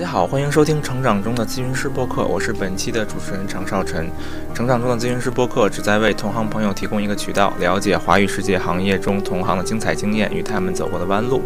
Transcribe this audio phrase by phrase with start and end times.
[0.00, 4.08] 大家好，欢迎收听《成长中的咨询师播客》，我是本期的主持人常少晨。
[4.54, 11.42] 成长中的咨询师播客旨在为同行朋友提供一个渠道，了解华语世界行业中同行的精彩经验与他们走过的弯路。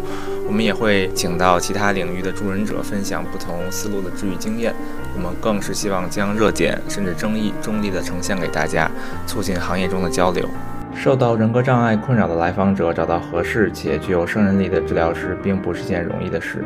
[0.47, 4.73] 我们也会请到其他领域的助人者，分享不同思路的治愈经验。
[5.17, 8.89] 我们更是希望将热点甚至争议中立的呈现给大家，
[9.27, 10.47] 促进行业中的交流。
[10.95, 16.63] 受到人格障碍困扰的来访者找到合适且具有胜任力的治疗师，并不是件容易的事。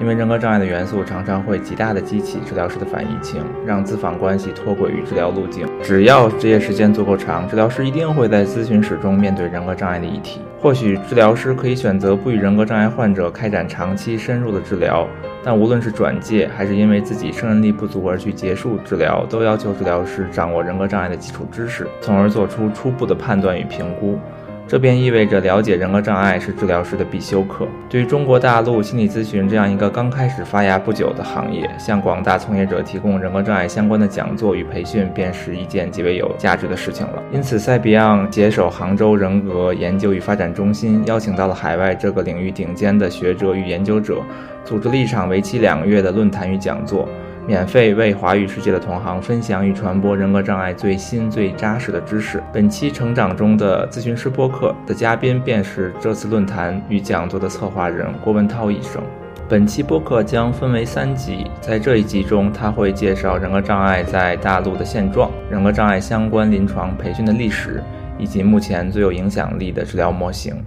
[0.00, 5.66] 因为人格障碍的元素常常会极大的激起治疗师的反移情，让咨访关系脱轨于治疗路径。
[5.82, 10.40] 只要执业时间足够长，治疗师一定会在咨询室中面对人格障碍的议题。
[10.60, 15.06] 或许治疗师可以选择不与人格障碍患者开展长期深入的治疗，
[15.44, 24.18] 但无论是转介还是因为自己胜任力不足而去结束治疗，都要求治疗师掌握人格障碍的基础知识，从而做出初步的判断与评估。
[24.68, 27.66] 这便意味着了解人格障碍是治疗师的必修课。
[27.88, 37.22] 对于中国大陆心理咨询这样一个刚开始发芽不久的行业，向广大从业者提供人格障碍相关的讲座与培训，便是一件极为有价值的事情了。
[37.32, 44.20] 因此，塞比昂携手杭州人格研究与发展中心，邀请到了海外这个领域顶尖的学者与研究者，
[44.66, 47.08] 组织了一场为期两个月的论坛与讲座。
[47.48, 52.42] 免费为华语世界的同行分享与传播人格障碍最新最扎实的知识。
[52.52, 59.02] 本期成长中的咨询师播客的嘉宾便是这次论坛与讲座的策划人郭文涛医生。
[59.48, 67.82] 本期播客将分为三集，在这一集中，他会介绍人格障碍在大陆的现状、人格障碍相关临床培训的历史，
[68.18, 70.62] 以及目前最有影响力的治疗模型。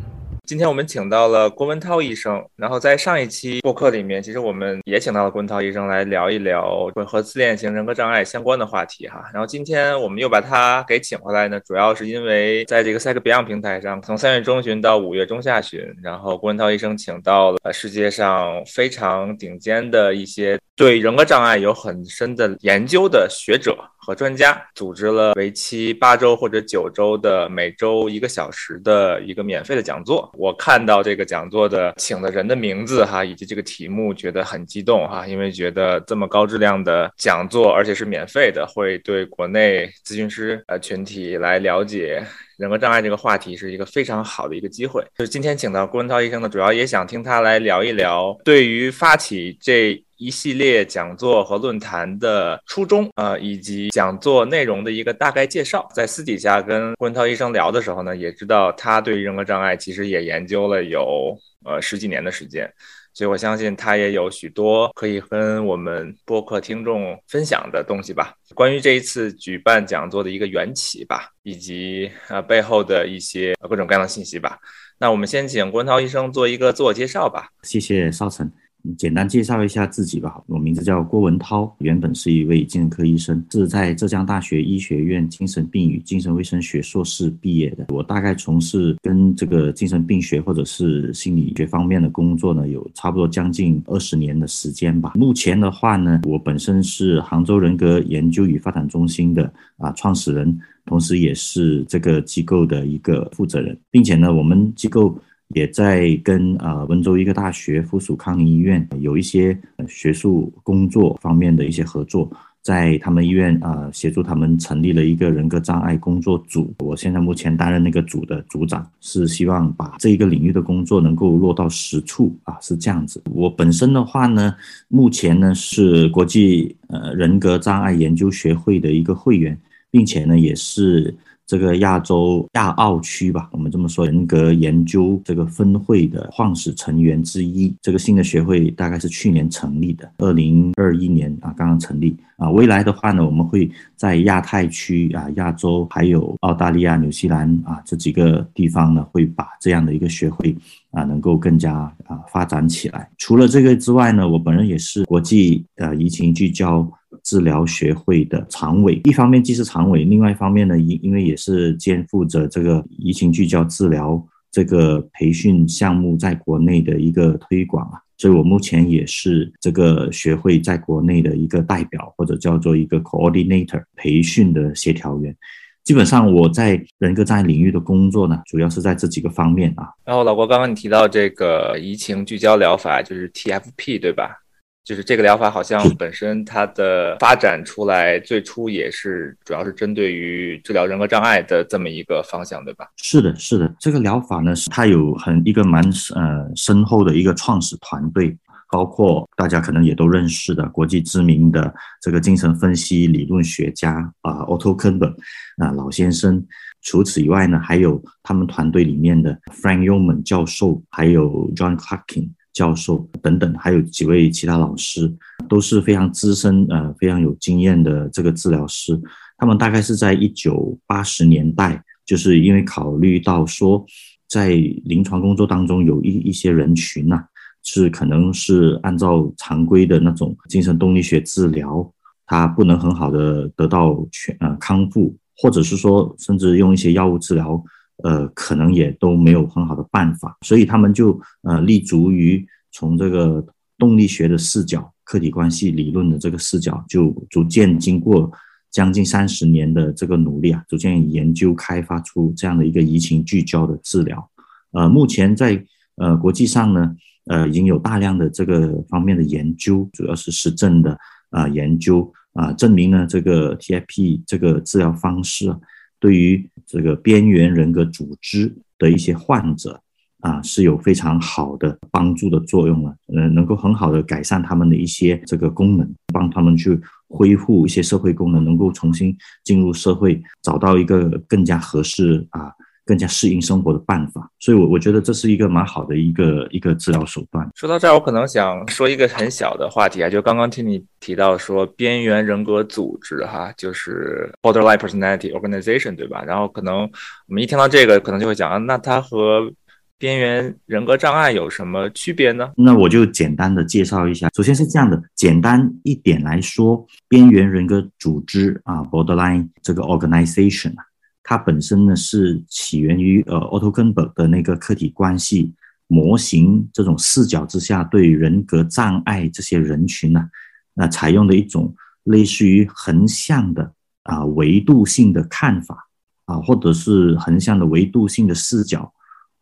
[0.51, 9.23] 今天我们请到了郭文涛医生，然后在上一期播客里面，其实我们也请到了郭文涛医生来聊一聊和自恋型人格障碍相关的话题哈。
[9.33, 23.77] 然后今天我们又把他给请回来呢，主要是因为在这个 Psych Beyond 平台上，从三月中旬到五月中下旬，然后郭文涛医生请到了世界上非常顶尖的一些对人格障碍有很深的研究的学者。
[24.03, 30.27] 和专家组织了为期八周或者九周的每周一个小时的一个免费的讲座。
[30.33, 42.25] 我看到这个讲座的请的人的名字哈，以及这个题目，觉得很激动哈，因为觉得这么高质量的讲座，而且是免费的，会对国内咨询师呃群体来了解
[42.57, 45.05] 人格障碍这个话题是一个非常好的一个机会。
[45.15, 50.03] 就是今天请到郭文涛医生呢，主要也想听他来聊一聊对于发起这。
[50.21, 55.89] 一系列讲座和论坛的初衷啊，以及讲座内容的一个大概介绍。
[55.95, 62.71] 在私底下跟郭文涛医生聊的时候呢，也知道他对于人格障碍其实也研究了有呃十几年的时间，
[63.15, 68.35] 所以我相信他也有许多可以跟我们播客听众分享的东西吧。
[68.53, 74.59] 关于这一次举办讲座的一个缘起吧，以及啊背后的一些各种各样的信息吧。
[74.99, 77.47] 那我们先请郭文涛医生做一个自我介绍吧。
[77.63, 78.47] 谢谢少成。
[78.97, 80.41] 简单介绍一下自己吧。
[80.47, 87.87] 我名字叫郭文涛，原本是一位精神科医生，是在浙江大学医学院精神病与精神卫生学硕士毕业的。
[87.89, 95.13] 我大概从事跟这个精神病学或者是心理学方面的工作呢，有差不多将近二十年的时间吧。
[95.15, 105.17] 目前的话呢，我本身是杭州人格研究与发展中心的啊创始人，同时也是这个机构的一个负责人，并且呢，我们机构。
[105.53, 109.57] 也在跟呃温州医科大学附属康宁医院有一些
[109.87, 112.31] 学术工作方面的一些合作，
[112.61, 116.73] 在他们医院啊协助他们成立了一个人格障碍工作组。
[116.79, 123.21] 我现在目前担任那个组的组长，是希望把这一个领域的工作能够落到实处啊，是这样子。
[123.31, 124.55] 我本身的话呢，
[124.87, 129.57] 目前呢是国际呃人格障碍研究学会的一个会员，
[129.89, 131.13] 并且呢也是。
[131.51, 137.75] 这个亚洲亚澳区吧，我们这么说，人格研究这个分会的创始成员之一。
[137.81, 142.49] 这个新的学会大概是去年成立的，二零二一年啊刚刚成立啊。
[142.49, 150.55] 未来的话呢，我们会在亚太区啊、亚洲还有澳大利亚、纽西兰啊这几个地方呢，会把这样的一个学会
[150.89, 151.73] 啊能够更加
[152.07, 153.07] 啊发展起来。
[153.17, 156.91] 除了这个之外呢，我本人也是国际呃移情聚焦。
[157.23, 175.35] 治疗学会的常委，一方面既是常委，另外一方面呢，因因为也是肩负着这个移情聚焦治疗这个培训项目在国内的一个推广啊，所以我目前也是这个学会在国内的一个代表，或者叫做一个 coordinator 培训的协调员。
[175.83, 179.89] 基本上我在人格障碍领域的工作呢，主要是在这几个方面啊。
[180.05, 184.37] 然后老郭刚刚你提到这个移情聚焦疗法，就是 TFP 对吧？
[184.83, 192.87] 就是这个疗法好像本身它的发展出来，最初也是主要是针对于治疗人格障碍的这么一个方向，对吧？
[192.97, 195.83] 是的，是的，这个疗法呢，它有很一个蛮
[196.15, 198.37] 呃深厚的一个创始团队。
[198.73, 205.13] 包括大家可能也都认识的国际知名的这个精神分析理论学家啊，Otto Kuhnberg
[205.57, 206.41] 啊老先生。
[206.81, 215.11] 除此以外呢，还有他们团队里面的 Frank Yoman 教授，还有 John Clarkin 教授等等，还有几位其他老师，
[215.47, 218.99] 都是非常资深呃非常有经验的这个治疗师。
[219.37, 223.85] 他们大概是在一九八十年代，就是因为考虑到说，
[224.27, 224.49] 在
[224.85, 227.23] 临床工作当中有一一些人群呐。
[227.63, 231.87] 是可能是按照常规的那种精神动力学治疗，
[232.25, 237.63] 他不能很好的得到全呃康复，或者是说甚至用一些药物治疗，
[238.03, 243.45] 呃，可能也都没有很好的办法，所以他们就呃立足于从这个
[243.77, 248.31] 动力学的视角、客体关系理论的这个视角，就逐渐经过
[248.69, 254.29] 将近三十年的这个努力啊，逐渐研究开发出这样的一个移情聚焦的治疗。
[254.71, 255.63] 呃，目前在
[255.95, 256.95] 呃国际上呢。
[257.25, 260.97] 呃，已经有大量的这个方面的研究，主要是实证的
[261.29, 265.55] 啊研究啊，证明呢这个 TIP 这个治疗方式，
[266.01, 269.79] 对于这个边缘人格组织的一些患者
[270.21, 282.51] 啊是有非常好的帮助的作用了，嗯，能够很好的改善他们的一些这个功能，帮他们去恢复一些社会功能，能够重新进入社会，找到一个更加合适啊。
[282.91, 287.49] 更加适应生活的办法，所以，我我觉得这是一个蛮好的一个一个治疗手段。
[287.55, 296.21] 说到这儿，我可能想说一个很小的话题啊，就刚刚听你提到说边缘人格组织哈，就是 borderline personality organization，对吧？
[296.27, 299.49] 然后可能我们一听到这个，可能就会讲啊，那它和
[299.97, 302.51] 边缘人格障碍有什么区别呢？
[302.57, 304.27] 那我就简单的介绍一下。
[304.35, 310.83] 首先是这样的，简单一点来说，边缘人格组织啊，borderline 这个 organization 啊。
[311.23, 315.53] 它本身呢是起源于呃 Otto Kuhnberg 的那个客体关系
[315.87, 320.29] 模型这种视角之下，对人格障碍这些人群呢，
[320.73, 321.73] 那采用的一种
[322.05, 323.71] 类似于横向的
[324.03, 325.87] 啊维度性的看法
[326.25, 328.91] 啊，或者是横向的维度性的视角，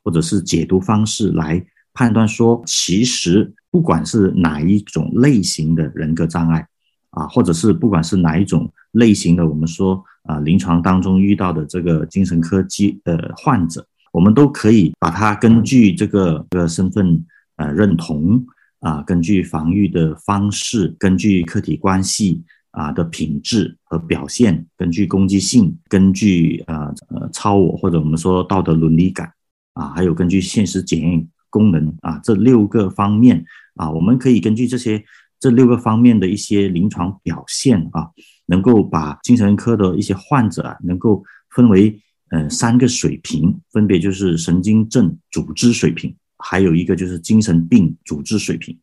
[0.04, 6.68] 或者是解读方式来判断说，其实不管是哪一种类型的人格障碍
[7.12, 10.04] 啊，或者是不管是哪一种类型的，我们说。
[10.30, 18.46] 啊，临床当中遇到的这个精神科疾呃患者，我们都可以把它根据这个这个身份呃认同
[18.82, 29.34] 啊，根据防御的方式，根据客体关系啊的品质和表现，根据攻击性，根据呃呃超我或者我们说道德伦理感
[29.74, 33.44] 啊，还有根据现实检验功能啊这六个方面
[33.78, 35.04] 啊，我们可以根据这些
[35.40, 38.12] 这六个方面的一些临床表现啊。
[38.50, 41.96] 能够把精神科的一些患者啊，能够分为
[42.32, 48.76] 呃三个水平，分别就是神经症组织水平，还有一个就是精神病组织水平。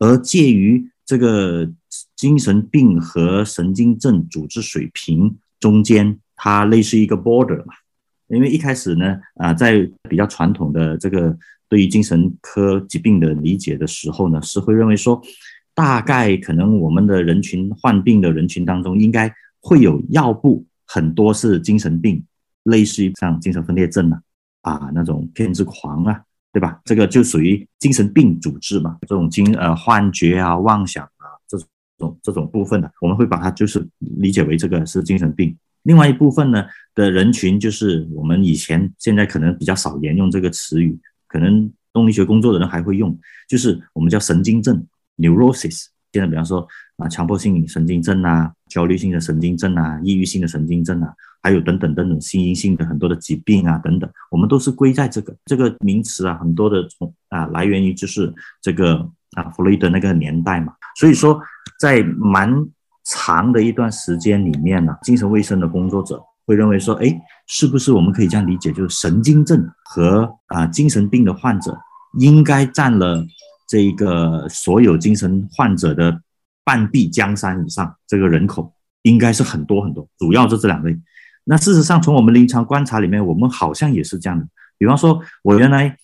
[0.00, 1.70] 而介于这个
[2.16, 7.72] 精神病和神经症组织水平中间，它类似一个 border 嘛。
[8.28, 11.38] 因为一开始呢，啊，在比较传统的这个
[11.68, 15.22] 对于精神科疾病的理解的时候呢，是会认为说。
[15.74, 22.22] 大概可能我们的人群患病的人群当中，应该会有药部很多是精神病，
[22.62, 24.22] 类似于像精神分裂症啊，
[24.62, 26.80] 啊那种偏执狂啊，对吧？
[26.84, 31.58] 这个就属于精神病组织嘛，这种精呃幻觉啊、妄想啊这
[31.98, 35.56] 种这种部分的，我们会把它就是理解为这个是精神病。
[35.82, 36.64] 另外一部分呢
[36.94, 44.86] 的人群，就是我们以前现在可能比较少沿用这个词语，可能动力学工作的人还会用，就是我们叫神经症。
[45.16, 46.66] neurosis，现在比方说
[46.96, 58.96] 啊，强迫性神经症啊，焦虑性的神经症啊，抑郁性的神经症啊，还有等等等等心因性的很多的疾病啊，等等，我们都是归在这个这个名词啊，很多的从啊来源于就是这个
[59.32, 61.40] 啊弗洛伊德那个年代嘛，所以说
[61.80, 62.52] 在蛮
[63.04, 67.12] 长的一段时间里面呢，精神卫生的工作者会认为说，哎，
[67.48, 71.76] 是不是我们可以这样理解，就是神经症和啊精神病的患者
[72.20, 73.26] 应该占了。
[73.66, 76.20] 这一个所有精神患者的
[76.64, 80.96] 半壁江山以上，这个人口应该是很多很多，主要就这两类。
[81.44, 84.46] 那事实上，从我们临床观察里面，我们好像也是这样的。
[84.78, 85.94] 比方说，我原来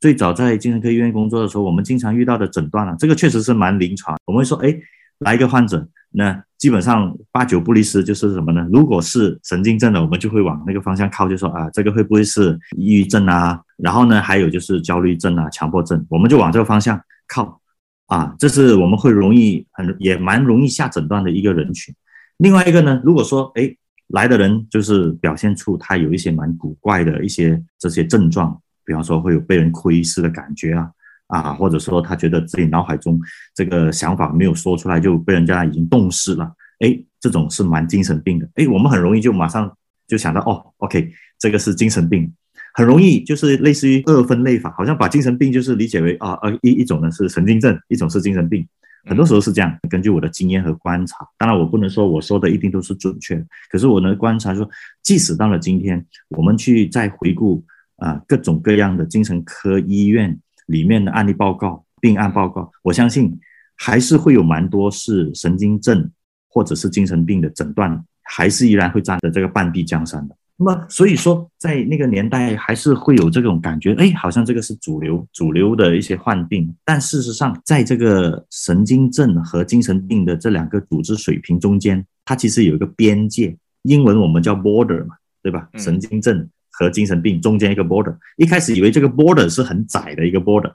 [0.00, 4.18] 最早在精神科医院工作的时候，我们经常遇到的诊断啊，这个确实是蛮临床。
[4.24, 4.76] 我们会说，哎，
[5.18, 8.66] 来一个患者，那基本上八九不离十就是什么呢？
[8.72, 13.60] 如果是神经症的，我们就会往那个方向靠，就说啊，这个会不会是抑郁症啊？
[13.76, 17.60] 然后呢，还有就是焦虑症啊、强迫症，我们就往这个方向靠
[18.06, 18.34] 啊。
[18.38, 21.94] 这是我们会容易很也蛮容易下诊断的一个人群。
[22.38, 23.76] 另外一个呢，如果说哎
[24.08, 30.90] 来的人就是表现出他有一些蛮古怪的一些这些症状，比方说会有被人窥视的感觉啊，
[31.28, 33.18] 啊，或者说他觉得自己脑海中
[33.54, 38.48] 这个想法没有说出来就被人家已经动视了，哎，这种是蛮精神病的。
[38.56, 39.72] 哎，我们很容易就马上
[40.06, 42.32] 就想到哦，OK，这个是精神病，
[42.74, 48.66] 很容易就是类似于二分类法，好像把精神病就是理解为啊呃一一种呢是神经症，一种是精神病。
[49.04, 54.68] 很多时候是这样，根据我的经验和观察，当然我不能说我说的一定都是准确，可是我能观察说，
[55.02, 57.64] 即使到了今天，我们去再回顾
[57.96, 63.38] 啊各种各样的精神科医院里面的案例报告、病案报告，我相信
[63.76, 66.10] 还是会有蛮多是神经症
[66.48, 70.34] 或者是精神病的诊断，还是依然会占着这个半壁江山的。
[70.60, 76.74] 那么，所以说，在那个年代还是会有这种感觉，哎，好像这个是主流、主流的一些患病。
[76.84, 85.68] 但事实上，在这个神经症和精神病的这两个组织水平中间，它其实有一个边界，英文我们叫 border 嘛，对吧？
[85.76, 86.48] 神经症
[86.78, 88.16] 和精神病中间一个 border。
[88.36, 90.72] 一开始以为这个 border 是很窄的一个 border，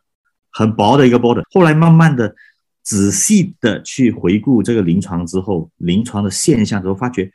[0.51, 1.43] 很薄的一个 border。
[1.51, 2.35] 后来慢慢的、
[2.83, 7.31] 仔细的去回顾这个临床之后，临床的现象之后，发觉。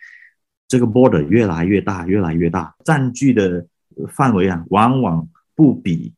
[0.70, 3.66] 这个 border 越来越大，越来越大，占据的
[4.10, 6.12] 范围啊，往往不比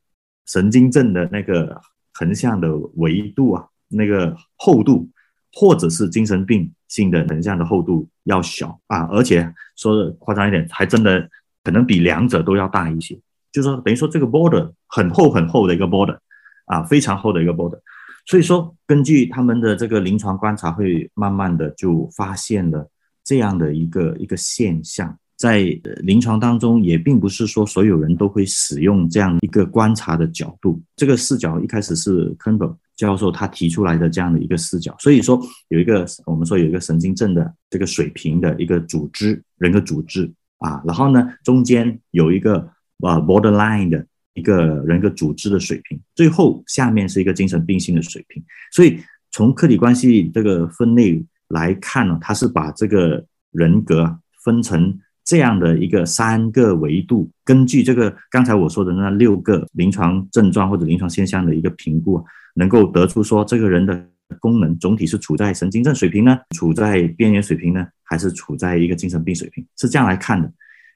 [0.45, 1.81] 神经症的那个
[2.15, 5.09] 横向的维度啊，那个厚度，
[5.53, 11.31] 或者是精神病性的横向的厚度要小啊，而且说的夸张一点，还真的
[11.65, 13.19] 可能比两者都要大一些。
[13.53, 16.19] 就是说，等于说这个 border 很厚很厚的一个 border
[16.67, 17.79] 啊，非常厚的一个 border。
[18.27, 22.89] 所以说，根据他们的这个临床观察，会慢慢的就发现了。
[23.23, 25.63] 这样的一个一个现象，在
[25.99, 30.81] 临床当中也并不是说所有人都会使用这样一个观察的角度。
[30.97, 34.97] 这个视角一开始是 Campbell 教授他提出来的这样的一个视角。
[34.99, 40.29] 所以说有一个我们说有一个神经症的这个水平的一个组织人格组织
[40.61, 48.43] 啊，然后呢中间有一个呃 borderline 的一个人格组织的水平，最后下面是一个精神病性的水平。
[48.73, 48.99] 所以
[49.31, 51.23] 从客体关系这个分类。
[51.51, 62.25] 来看呢，他是把这个人格分成这样的一个三个维度，根据这个刚才我说的那六个临床症状或者临床现象的一个评估，
[62.55, 64.01] 能够得出说这个人的
[64.39, 70.53] 功能总体是处在神经症水平呢，处在边缘水平呢，还是处在一个精神病水平，是这样来看的。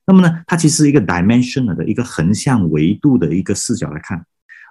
[0.06, 4.23] 那么呢，它其实一个 dimension 的一个横向维度的一个视角来看，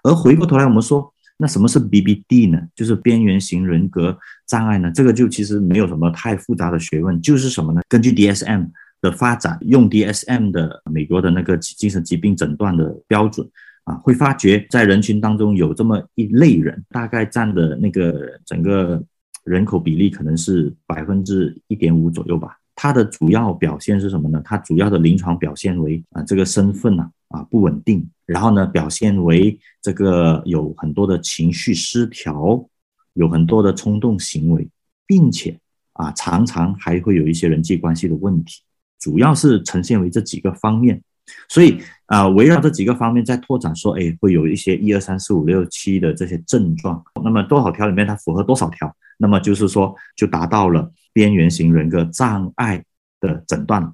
[0.04, 1.12] 而回过头来我们说。
[1.36, 2.62] 那什么是 BBD 呢？
[2.76, 4.92] 就是边缘型人格障碍呢？
[4.94, 7.82] 这个就其实没有什么太复杂的学问，就是什么呢？
[7.90, 8.70] 根据 DSM
[9.02, 13.46] 的发展，用 DSM 的美国的那个精神疾病诊断的标准
[13.84, 19.04] 啊，会发觉在人群当中有这么一类人，大概占的那个整个
[19.44, 22.58] 人口比例可能是百分之一点五左右吧。
[22.76, 24.42] 它的主要表现是什么呢？
[24.44, 28.10] 它主要的临床表现为啊，这个身份呢啊不稳定。
[28.26, 32.66] 然后呢，表现为这个有很多的情绪失调，
[33.14, 34.68] 有很多的冲动行为，
[35.06, 35.60] 并且
[35.92, 38.62] 啊，常常还会有一些人际关系的问题，
[38.98, 41.02] 主要是呈现为这几个方面。
[41.48, 47.04] 所以啊，围绕这几个方面在拓展，说，哎，会有一些一二三四五六七的这些症状。
[47.24, 48.94] 那么多少条里面它符合多少条？
[49.18, 52.84] 那么就是说，就达到了边缘型人格障碍
[53.20, 53.94] 的诊断，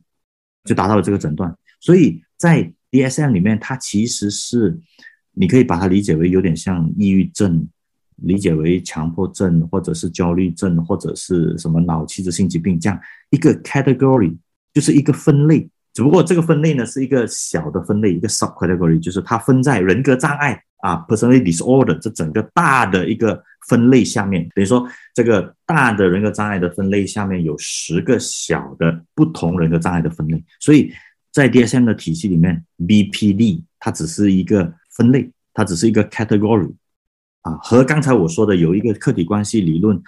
[0.64, 1.56] 就达到了这个诊断。
[1.80, 4.80] 所以在 DSM 里面，它其实是，
[5.34, 7.68] 你可以把它理解为有点像抑郁症，
[8.16, 14.36] 理解为强迫症，或者是焦虑症，或者是什么脑器质性疾病这样一个 category，
[14.74, 15.70] 就是一个分类。
[15.94, 24.48] 只不过这个分类呢是一个小的分类，一个 subcategory，就是它分在人格障碍啊 personality disorder 这整个大的一个分类下面。
[24.56, 30.92] 等于说，这个大的人格障碍的分类下面有十个小的不同人格障碍的分类，所以。
[31.32, 36.74] 在 DSM 的体系里面，BPD 它只是一个分类，它只是一个 category，
[37.44, 40.02] 啊，和刚才我说的有一个客体关系理论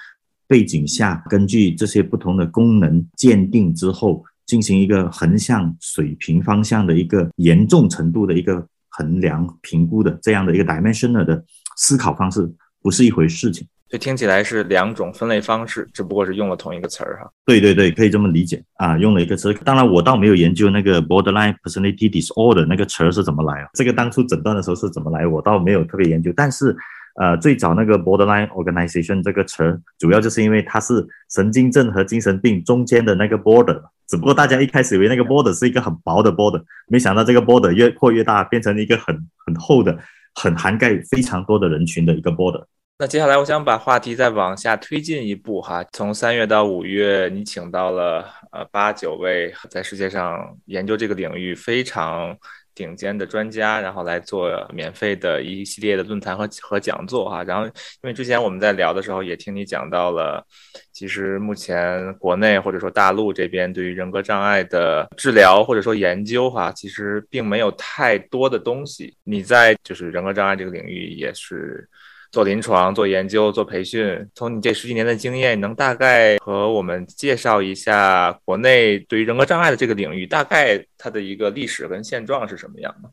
[0.47, 11.41] 背景下，根据这些不同的功能鉴定之后，进行一个横向水平方向的一个严重程度的一个衡量评估的这样的一个 dimensional 的
[11.77, 13.65] 思考方式，不是一回事情。
[13.87, 17.31] 就听起来是两种分类方式，只不过是用了同一个词儿哈。
[17.45, 19.53] 对对对，可以这么理解啊，用了一个词。
[19.63, 23.69] 当然，我倒没有研究那个 borderline personality disorder 那个词儿是怎么来啊。
[23.73, 26.33] 这个当初诊断的时候是怎么来，我倒没有特别研究。
[26.35, 26.75] 但是，
[27.15, 33.81] 呃，最早那个 borderline organization 这个词，主要就是因为它是神经症和精神病中间的那个 border。
[34.07, 39.15] 只不过大家一开始以为那个 border 是一个很薄的 border，没想到这个 border 越扩越大，变成一个很
[39.45, 39.97] 很厚的、
[40.35, 42.63] 很涵盖非常多的人群的一个 border。
[42.99, 45.83] 那接下来，我想把话题再往下推进一步哈。
[45.91, 52.37] 从三月到五月，你请到了呃八九位在世界上研究这个领域非常
[52.73, 57.43] 顶尖的专家，然后来做免费的一系列的论坛和和讲座哈。
[57.43, 57.71] 然后，因
[58.03, 60.45] 为之前我们在聊的时候，也听你讲到了，
[60.91, 69.15] 其实目前国内或者说大陆这边对于人格障碍的治疗或者说研究哈，其实并没有太多的东西。
[69.23, 71.87] 你在就是人格障碍这个领域也是。
[72.31, 83.11] 做临床、做研究、做培训，从你这十几年的经验，能大概和我们介绍一下国内对于人格障碍的这个领域，大概它的一个历史跟现状是什么样的？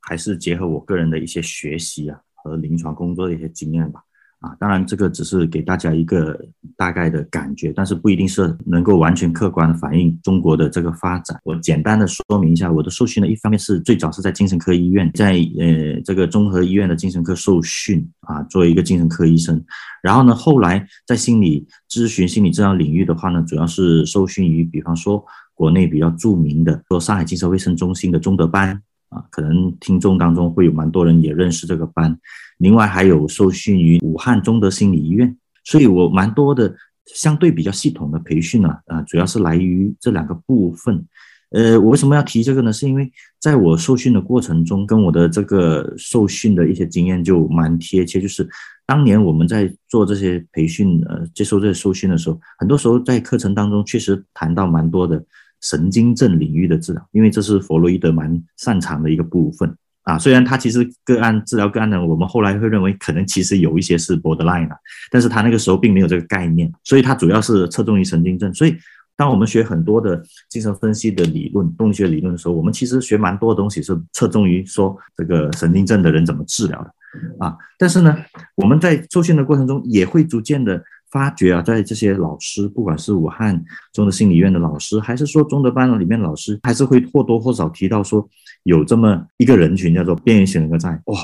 [0.00, 4.02] 还是结合我个人的一些学习啊和临床工作的一些经验吧。
[4.42, 6.38] 啊，当然这个只是给大家一个
[6.76, 11.40] 大概的感觉，但是不一定是能够完全客观的反映中国的这个发展。
[11.44, 19.64] 我简单的说明一下，我的受训呢，一方面是最早是在精神科医院，在呃这个综合医院的精神科受训啊，作为一个精神科医生。
[20.02, 28.82] 然后呢，后来在心理咨询、心理治疗领域的话呢，主要是受训于，比方说国内比较著名的，说上海精神卫生中心的中德班。
[29.12, 32.18] 啊，可能听众当中会有蛮多人也认识这个班，
[32.58, 36.74] 另外还有受训于武汉中德心理医院，所以我蛮多的
[37.06, 41.06] 相对比较系统的培训呢，啊，主要是来于这两个部分。
[41.50, 42.72] 呃，我为什么要提这个呢？
[42.72, 48.48] 是因为在我受训的过程中，跟我的这个受训的一些经验就蛮贴切，就是
[48.86, 55.22] 当年我们在做这些培训，呃，接受这些受训的时候，很多时候在课程当中确实谈到蛮多的。
[55.62, 60.18] 神经症领域的治疗，因为这是弗洛伊德蛮擅长的一个部分啊。
[60.18, 64.68] 虽然他其实个案治疗个案呢，我们后来会认为可能其实有一些是 borderline，
[65.10, 68.52] 但是他那个时候并没有这个概念，所以他主要是侧重于神经症。
[68.52, 68.76] 所以
[69.16, 77.56] 当我们学很多的精神分析的理论、动力学理论的时候，我们其实学蛮多的东西是侧重于说这个神经症的人怎么治疗的啊。
[77.78, 78.16] 但是呢，
[78.56, 80.82] 我们在受训的过程中也会逐渐的。
[81.12, 88.26] 发觉啊，在这些老师，不管是武汉中德心理院的老师，还是说中德班里面老师，还是会或多或少提到说，
[88.62, 91.18] 有这么一个人群叫做边缘型人格障碍，哇，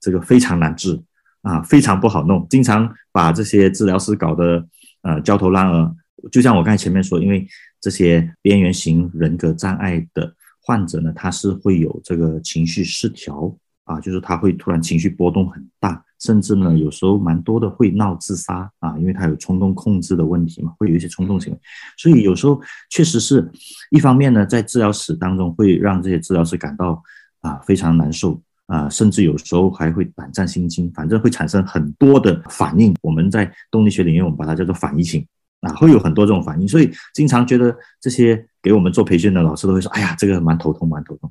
[0.00, 0.98] 这个非常难治
[1.42, 4.66] 啊，非常不好弄，经常把这些治疗师搞得
[5.02, 5.94] 呃焦头烂额。
[6.32, 7.46] 就像我刚才前面说，因为
[7.80, 13.54] 这些边缘型人格障碍的患者呢，他是会有这个情绪失调
[13.88, 16.04] 啊，就是他会突然情绪波动很大。
[16.20, 21.58] 甚至呢，有时候蛮多的会闹自杀啊，因为他有冲动控制的问题嘛，会有一些冲动行为，
[21.96, 23.48] 所以有时候确实是
[23.92, 27.00] 一方面呢，在治疗室当中会让这些治疗师感到
[27.40, 32.92] 啊非常难受啊，甚至有时候还会胆战心惊，反正会产生很多的反应。
[33.00, 35.24] 我们在动力学领域，我们把它叫做反应情
[35.60, 41.30] 啊，会有很多这种反应，所以经常觉得这些给我们做培训的老师都会说，哎呀，这个蛮头痛，蛮头痛。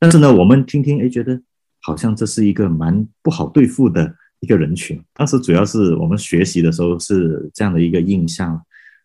[0.00, 1.40] 但是呢，我们听听，哎，觉得。
[1.86, 5.00] 好像这是一个蛮不好对付的一个人群。
[5.14, 8.60] 当时主要是我们学习的时候是这样的一个印象，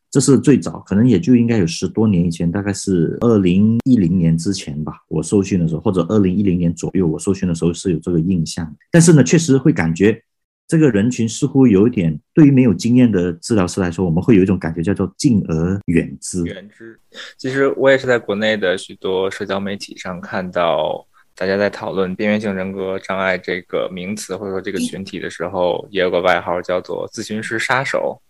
[0.09, 4.93] 这是最早，可能也就应该有十多年以前，大概是二零一零年之前吧。
[5.09, 8.75] 我受训的时候，或者二零一零年左右，我受训的时候是有这个印象。
[8.89, 10.19] 但是呢，确实会感觉
[10.67, 16.43] 这个人群似乎有一点，对于没有经验的治疗师来说，我们会有一种感觉叫做敬而远之。
[16.45, 16.99] 远之。
[17.37, 21.05] 其实我也是在国内的许多社交媒体上看到。
[21.35, 28.21] 大家在讨论边缘性人格障碍这个名词或者说这个群体的时候，也有个外号叫做“咨询师杀手”，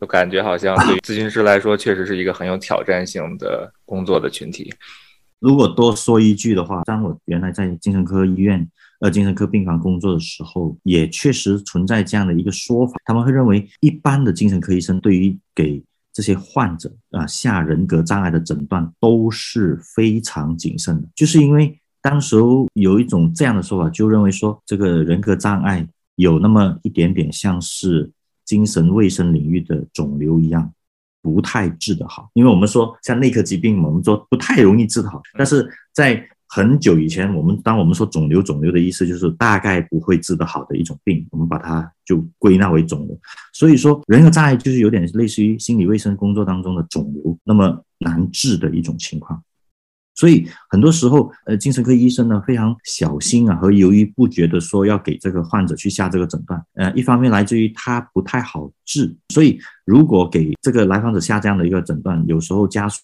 [0.00, 4.72] 就感觉好像对 咨询师来说，确实是一个很有挑战性的工作的群体。
[5.40, 8.68] 如果多说一句的话，当我原来在精神科医院、
[9.00, 21.79] 呃精神科病房工作的时候，也确实存在这样的一个说法，他们会认为一般的精神科医生对于给这些患者啊下人格障碍的诊断都是非常谨慎的，就是因为。
[22.02, 22.36] 当时
[22.74, 25.86] 有一种这样的说法，就认为说这个人格障碍
[26.16, 28.10] 有那么一点点像是
[28.44, 30.72] 精神卫生领域的肿瘤一样，
[31.22, 32.30] 不太治得好。
[32.34, 35.20] 因为我们说像内科疾病，我们说不太容易治得好。
[35.36, 43.16] 但是在很久以前，我们当我们说肿瘤，肿瘤的意思就是大概不会治得好的一种病，我们把它就归纳为肿瘤。
[43.52, 49.40] 所以说人格障碍就是有点类似于心理卫生工作当中的肿瘤，那么难治的一种情况。
[50.14, 56.62] 所以很多时候，呃，精神科医生呢非常小心啊，和犹豫不决的说要给这个患者去下这个诊断。
[56.74, 63.00] 呃，一方面来自于他不太好治，所以如果给这个来访者下这样的一个诊断，有时候家属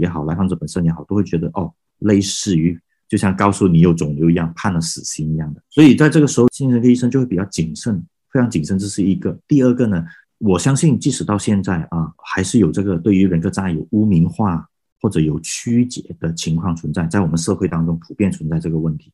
[0.00, 2.76] 也好，来访者本身也好，都会觉得哦，类似于
[3.08, 5.62] 就像告诉你有肿瘤一样，判了死刑一样的。
[5.70, 8.76] 所以在这个时候，精神科医生就会比较谨慎，非常谨慎。
[8.76, 9.38] 这是一个。
[9.46, 10.04] 第二个呢，
[10.38, 14.68] 我相信即使到现在啊，还是有这个对于人格障碍有污名化。
[15.06, 19.12] 或者有曲解的情况存在，在我们社会当中普遍存在这个问题，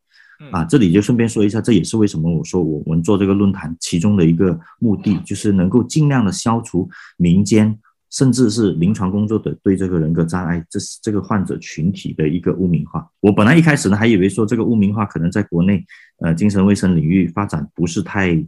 [0.50, 7.78] 啊，这里就顺便说一下，这也是为什么我说我们做这个论坛其中的一个目的，就是能够尽量的消除民间
[8.11, 13.07] 甚至是临床工作的对这个人格障碍这这个患者群体的一个污名化。
[13.20, 15.85] 我本来一开始呢还以为说这个污名化可能在国内
[16.20, 18.42] 呃精神卫生领域发展不是太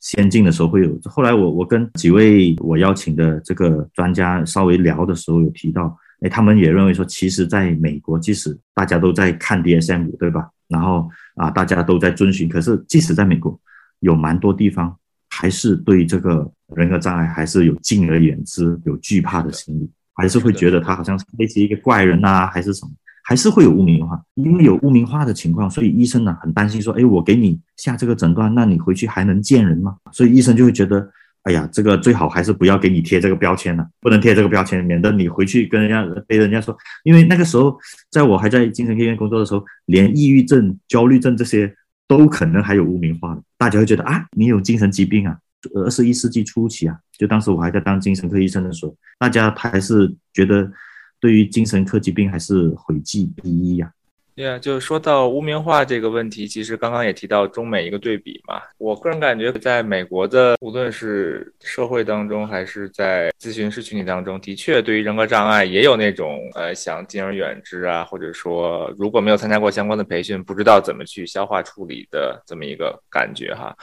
[0.00, 10.48] 先进的时候会有，后来我我跟几位我邀请的这个专家稍微聊的时候有提到，哎，他们也认为说，其实在美国即使大家都在看 DSM 五，对吧？
[10.68, 13.58] 然后啊大家都在遵循，可是即使在美国
[14.00, 14.96] 有蛮多地方。
[15.28, 24.18] 还是对这个人格障碍还是有敬而远之、有惧怕的心理，还是会觉得他好像是类似一个怪人呐，还是什么，还是会有污名化。
[24.34, 31.06] 因为有污名化的情况，所以医生呢很担心说：“哎，我给你下这个诊断，那你回去还能见人吗？”所以医生就会觉得
[31.46, 37.78] ：“哎呀，这个最好还是不要给你贴这个标签了，不能贴这个标签，免得你回去跟人家被人家说。”因为那个时候，
[38.10, 41.74] 在我还在精神科医院工作的时候，连抑郁症、焦虑症这些。
[42.08, 45.36] 都可能还有污名化的，大家会觉得啊，你有精神疾病啊。
[45.74, 50.70] 二十一世纪初期啊，就当时我还在当精神科医生的时候，大家还是觉得
[51.18, 53.90] 对于精神科疾病还是讳疾避医呀。
[54.36, 58.60] 对呀，就是说到污名化这个问题，其实刚刚也提到中美一个对比嘛。
[58.76, 73.74] 我个人感觉，在美国的无论是社会当中，还是在咨询师群体当中，的确对于人格障碍也有那种呃想敬而远之啊，或者说如果没有参加过相关的培训，不知道怎么去消化处理的这么一个感觉哈。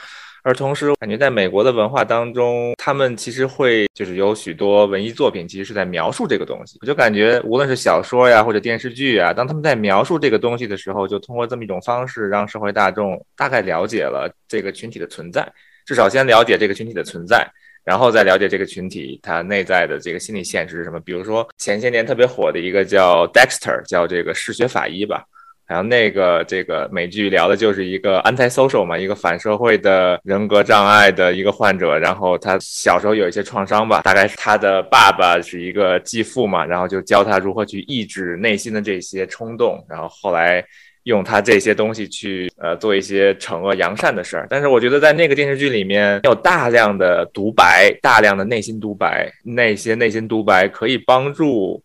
[0.45, 6.77] 而同时，我感觉在美国的文化当中，他们其实会就是有许多文艺作品，其实是在描述这个东西。
[6.81, 15.49] 我就感觉，无论是小说呀，或者电视剧啊，当他们在描述这个东西的时候，就通过这么一种方式，让社会大众大概了解了这个群体的存在，
[15.85, 17.49] 至少先了解这个群体的存在，
[17.85, 20.99] 然后再了解这个群体它内在的这个心理现实是什么。
[20.99, 25.23] 比如说前些年特别火的一个叫 Dexter，叫这个嗜血法医吧。
[25.65, 40.63] 然后那个这个美剧聊的就是一个 anti-social 嘛，一个反社会的人格障碍的一个患者，然后他小时候有一些创伤吧，大概是他的爸爸是一个继父嘛，然后就教他如何去抑制内心的这些冲动，然后后来
[41.03, 44.45] 用他这些东西去呃做一些惩恶扬善的事儿。
[44.49, 51.81] 但是我觉得在那个电视剧里面有大量的独白，大量的内心独白，那些内心独白可以帮助。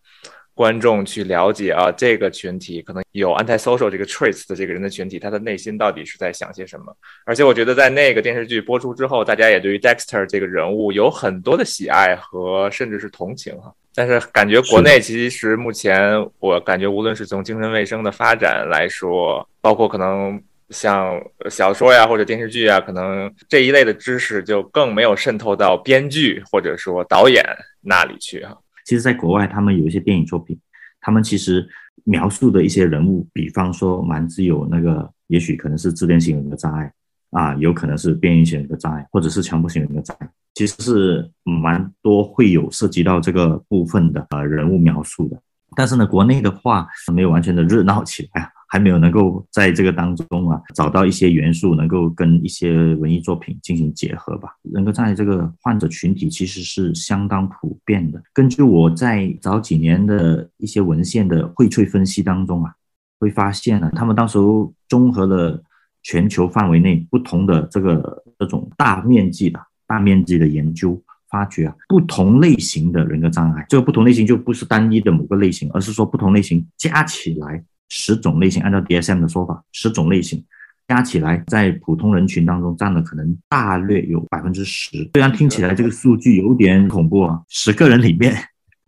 [0.58, 6.92] 观众去了解啊，这个群体可能有 anti-social 这个 traits 的这个人的群体，他的内心到底是在想些什么？
[7.24, 13.72] 而且我觉得在那个电视剧播出之后，大家也对于 Dexter 这个人物有很多的喜爱和甚至是同情哈。
[13.94, 27.44] 但是感觉国内其实目前我感觉无论是从精神卫生的发展来说，包括可能像小说呀或者电视剧啊，可能这一类的知识就更没有渗透到编剧或者说导演
[27.80, 28.58] 那里去哈。
[28.88, 30.58] 其实，在国外，他们有一些电影作品，
[30.98, 31.68] 他们其实
[32.04, 36.90] 描述的一些人物，比方说，蛮子有那个，也许可能是自恋型人格障碍
[37.32, 45.38] 啊，有可能是边缘型人格障碍，或者是强迫型人格障碍，其实是蛮多会有涉及到这个部分的呃人物描述的。
[45.76, 48.50] 但是呢，国内的话没有完全的热闹起来啊。
[48.70, 54.50] 还没有能够在这个当中啊找到一些元素，能够跟一些文艺作品进行结合吧。
[54.62, 58.22] 人格障碍这个患者群体其实是相当普遍的。
[58.34, 62.72] 根据我在早几年的一些文献的荟萃分析当中啊，
[63.18, 64.38] 会发现呢，他们当时
[64.86, 65.62] 综合了
[66.02, 71.00] 全球范围内不同的这个这种大面积的大面积的研究，
[71.30, 77.64] 发觉啊，不同类型的人格障碍，这个不同类型就不是单一的某个类型，而是说不同类型加起来。
[77.88, 80.44] 十种类型，按照 DSM 的说法，十种类型
[80.86, 85.10] 加起来，在普通人群当中占了可能大略有百分之十。
[85.12, 88.34] 虽然听起来这个数据有点恐怖啊，十个人里面。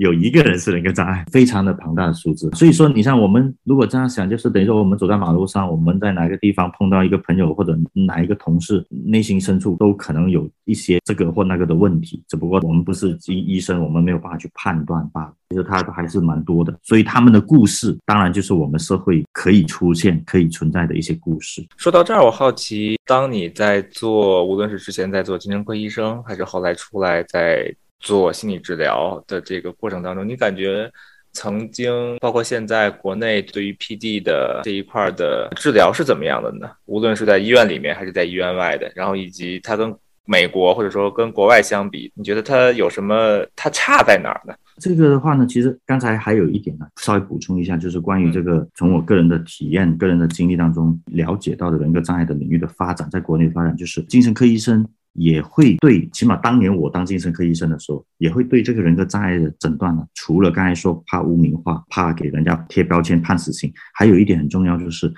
[0.00, 2.48] 有一个人是人格障碍，非常的庞大的数字。
[2.54, 12.22] 所以说，你像我们如果这样想，就是等于说我们走在马路上，我们在哪个地方碰到一个朋友或者哪一个同事，内心深处都可能有一些这个或那个的问题。
[12.28, 15.34] 只不过我们不是医医生，我们没有办法去判断罢了。
[15.50, 16.74] 其实他还是蛮多的。
[16.82, 21.62] 所以他们的故事，当然就是我们社会可以出现、可以存在的一些故事。
[21.76, 27.70] 说到这儿，我好奇，当你在做，无论是之前在做精神科医生，还是后来出来在。
[28.00, 30.90] 做心理治疗的这个过程当中，你感觉
[31.32, 36.68] 曾经包括现在国内对于 PD 的这一块的治疗是怎么样的呢？
[36.86, 43.44] 无论是在医院里面还是在医院外的，然后以及它跟美国或者说跟国外相比，你觉得它有什么？
[43.54, 44.54] 它差在哪儿呢？
[44.78, 54.86] 这个的话呢，其实刚才还有一点呢，稍微补充一下，就是关于这个从我个人的体验、个人的经历当中了解到的人格障碍的领域的发展，在国内发展，就是精神科医生。
[55.14, 60.07] 也会对，起码当年我当精神科医生的时候，也会对这个人格障碍的诊断呢。
[60.14, 65.12] 除了刚才说怕污名化、怕给人家贴标签、判死刑，还有一点很重要，就是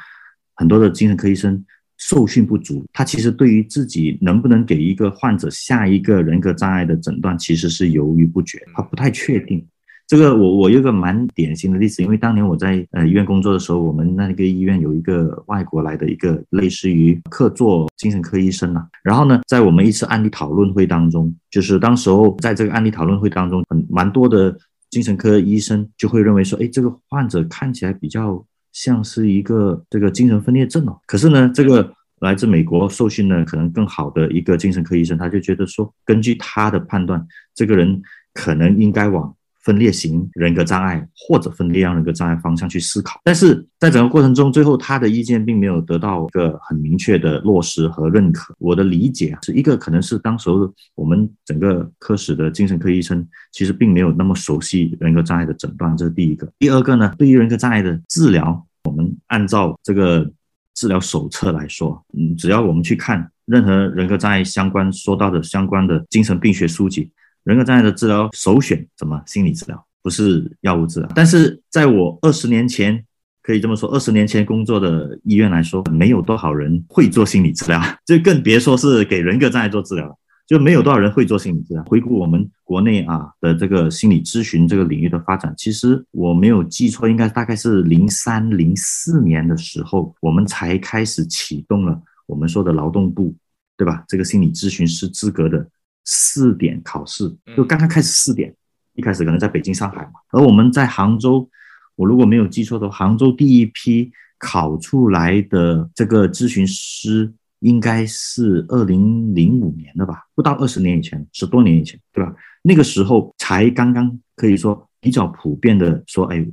[0.54, 1.62] 很多的精神科医生
[1.98, 9.64] 受训不足，他其实对于自己能不能给一个患者下一个人格障碍的诊断，其实是犹豫不决，他不太确定。
[10.06, 18.86] 这个我我有个蛮典型的例子，因为当年我在呃医院工作的时候，我们那个医院有一个外国来的一个类似于客座精神科医生呐。
[19.02, 24.54] 然后呢，在我们一次案例讨论会当中，就是当时候在这个案例讨论会当中，很蛮多的
[24.90, 30.98] 精神科医生就会认为说，哎，这个患者看起来比较像是一个这个精神分裂症哦。
[31.06, 38.02] 可是呢，这个来自美国受训的可能更好的一个精神科医生，他就觉得说，根据他的判断，这个人
[38.34, 39.34] 可能应该往。
[39.62, 48.54] 分裂型人格障碍或者分裂样人格障碍方向去思考，但是在整个过程中，最后他的意见并没有得到一个很明确的落实和认可。
[48.58, 56.50] 我的理解是一个可能是当时候我们整个科室的精神科医生其实并没有那么熟悉人格障碍的诊断，这是第一个。
[56.58, 60.28] 第二个呢，对于人格障碍的治疗，我们按照这个
[60.74, 67.12] 治疗手册来说，嗯，只要我们去看任何人格障碍相关说到的相关的精神病学书籍。
[67.44, 69.20] 人格障碍的治疗首选什么？
[69.26, 71.08] 心理治疗不是药物治疗。
[71.14, 73.04] 但是在我二十年前，
[73.42, 80.14] 可以这么说，二十年前工作的医院来说，没有多少人会做心理治疗， 就更别说是给人格障碍做治疗了。
[80.44, 81.82] 就没有多少人会做心理治疗。
[81.84, 93.34] 回顾我们国内啊的这个心理咨询这个领域的发展，其实我没有记错，应该大概是零三零四年的时候，我们才开始启动了我们说的劳动部，
[93.78, 94.04] 对吧？
[94.08, 95.66] 这个心理咨询师资格的。
[96.04, 98.54] 四点考试就刚刚开始四点，
[98.94, 101.48] 一开始可能在北京、上海嘛，而我们在杭州，
[101.94, 112.34] 我如果没有记错的话，杭州第一批考出来的这个咨询师应该是二零零五年的吧，不到二十年以前，十多年以前，对吧？
[112.62, 116.44] 那个时候才刚刚可以说比较普遍的说，哎，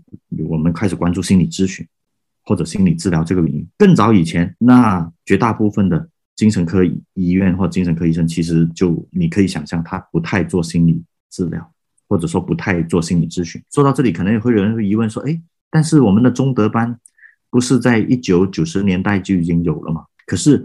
[0.47, 1.87] 我们开始关注心理咨询
[2.43, 3.67] 或者心理治疗这个领域。
[3.77, 6.07] 更早以前，那绝大部分的。
[6.39, 6.81] 精神科
[7.15, 11.69] 医院或精神科医生，其实就你可以想象，他不太做心理治疗，
[12.07, 13.61] 或者说不太做心理咨询。
[13.73, 15.37] 说到这里，可能也会有人会疑问说：“哎，
[15.69, 16.97] 但是我们的中德班
[17.49, 20.05] 不是在一九九十年代就已经有了吗？
[20.25, 20.63] 可是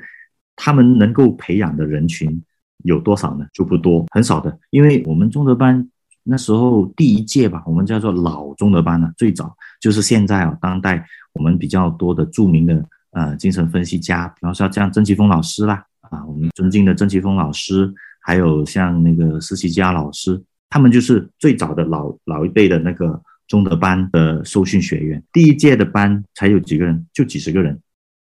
[0.55, 2.41] 他们能够培养的人群
[2.85, 3.45] 有多少呢？
[3.53, 4.57] 就不多，很少的。
[4.71, 5.91] 因为我们中德班
[6.23, 12.89] 那时候第一届吧，我们叫做老中德班呢，最早就是现在啊，当代我们比较多的著名的。
[13.15, 17.89] 呃，精神分析家，比方说像曾奇峰老师啦，啊，我们尊敬的曾奇峰老师，
[18.21, 25.23] 还有像那个施奇佳老师，他们就是最早的老老一辈的那个中德班的受训学员。
[25.33, 27.79] 第一届的班才有几个人，就几十个人。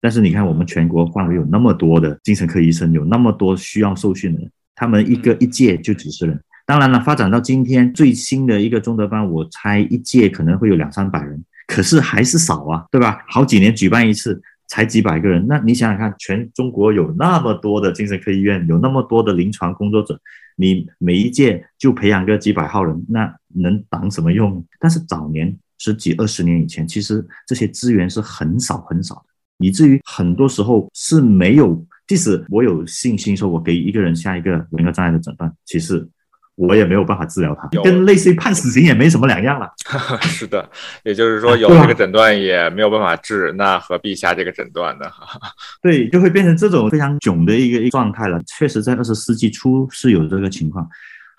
[0.02, 6.42] 但是你看，我们全国范围有那么多的精神科医生，有那么多需要受训的人，他们一个一届就几十人。
[6.66, 13.24] 当然了，发展到今天最新的一个中德班，我猜一届可能会有两三百人，可是还是少啊，对吧？
[13.28, 14.42] 好几年举办一次。
[14.72, 20.18] 才几百个人，那你想想看，全中国有那么多的精神科医院，有那么多的临床工作者，
[20.56, 24.66] 你每一届就培养个几百号人，那能当什么用？
[24.80, 29.24] 但是早年十几二十年以前，其实这些资源是很少很少的，
[29.58, 31.86] 以至于很多时候是没有。
[32.08, 36.08] 即使我有信心说，我给一个人下一个人格障碍的诊断，其实。
[36.56, 39.72] 我也没有办法治疗他，跟类似于判死刑也没什么两样了。
[40.22, 40.70] 是的，
[41.04, 45.06] 也就是说有这个诊断也没有办法治，那何必下这个诊断呢？
[45.82, 48.40] 对，就会变成这种非常囧的一个状态了。
[48.46, 50.88] 确实，在二十世纪初是有这个情况。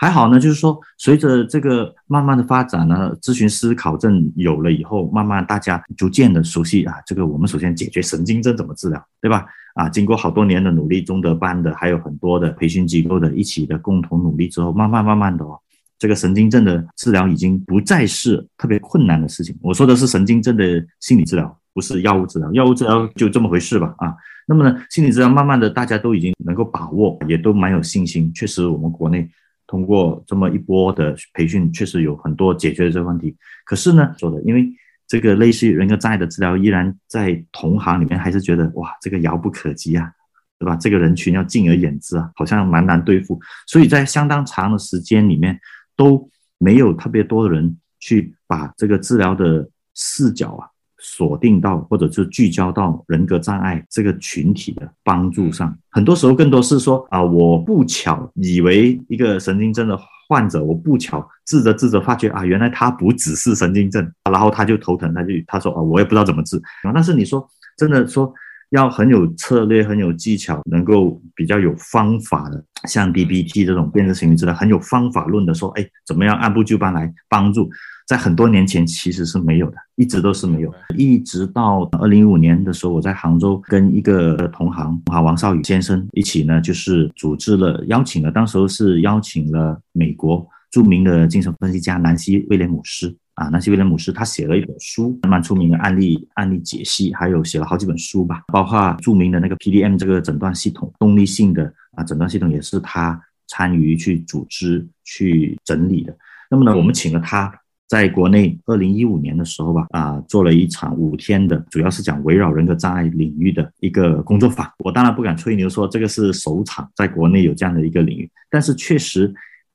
[0.02, 9.46] 还好呢，就是说随着这个慢慢的发展呢，咨询师考证有了以后，慢慢大家逐渐的熟悉啊，这个我们首先解决神经症怎么治疗，对吧？
[9.74, 15.56] 啊，经过好多年的努力，中德班的还有很多的培训机构的一起的共同努力之后，慢慢慢慢的哦，
[16.00, 19.56] 这个神经症的治疗已经不再是特别困难的事情。
[19.62, 22.52] 我说的是神经症的心理治疗，不是药物治疗。
[22.54, 23.94] 药物治疗就这么回事吧？
[23.98, 24.12] 啊，
[24.48, 28.32] 那么呢，心理治疗慢慢的大家都已经能够把握，也都蛮有信心。
[28.34, 29.30] 确实，我们国内
[29.72, 33.34] 通过这么一波的培训，确实有很多解决了这个问题。
[33.64, 34.70] 可是呢，说的因为。
[35.08, 40.10] 这个类似于人格障碍的治疗，依然在同行里面还是觉得哇，这个遥不可及啊，
[40.58, 40.74] 对吧？
[40.76, 43.38] 这个人群要敬而远之啊，好像蛮难对付。
[43.66, 45.60] 所以在相当长的时间里面，
[45.96, 50.66] 都没有特别多的人去把这个治疗的视角啊
[51.02, 55.76] 锁定到，或者是聚焦到人格障碍这个群体的帮助上。
[55.90, 59.98] 很多时候更多是说啊，我不巧以为一个神经症的。
[60.28, 66.58] 患者，我不巧治着治着，发觉啊，原来他不只是神经症，然后他就头疼，他就他说啊，我也不知道怎么治。
[66.94, 68.32] 但是你说真的说
[68.70, 77.68] 要很有策略、很有技巧，能够比较有方法的，像 DBT 这种辨识行为治疗，很有方法论的说，哎，怎么样按部就班来帮助？
[78.06, 106.14] 在很多年前其实是没有的，一直都是没有，一直到二零一五年的时候，我在杭州跟一个同行啊王少宇先生一起呢，就是组织了邀请了，当时候是邀请了美国著名的精神分析家南希威廉姆斯啊，南希威廉姆斯他写了一本书，蛮出名的案例案例解析，还有写了好几本书吧，包括著名的那个 PDM 这个诊断系统，动力性的啊诊断系统也是他参与去组织去整理的。
[106.50, 107.50] 那么呢，我们请了他。
[107.92, 114.66] 在国内，二零一五年的时候吧，啊，做了一场五天的，主要是讲围绕人格障碍领域的一个工作坊。
[114.78, 119.30] 我当然不敢吹牛说这个是首场在国内有这样的一个领域，但是确实，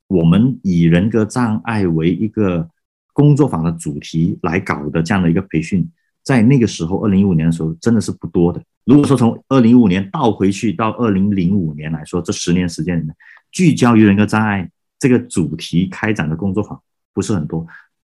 [0.08, 2.67] 我们以人格障碍为一个
[3.13, 5.88] 工作坊的主题来搞的这样的一个培训，
[6.23, 8.60] 在那个时候，二零一五年的时候真的是不多的。
[8.86, 13.15] 如果说从二零一五年倒回去到二零零五年来说，这十年时间里面，
[13.51, 16.82] 聚焦于人格障碍这个主题开展的工作坊
[17.13, 17.63] 不是很多。